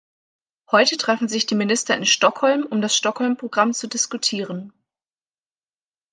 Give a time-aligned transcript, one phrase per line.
[0.71, 4.73] Heute treffen sich die Minister in Stockholm, um das Stockholm-Programm zu diskutieren.